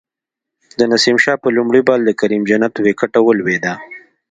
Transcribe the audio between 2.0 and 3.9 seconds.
د کریم جنت وکټه ولویده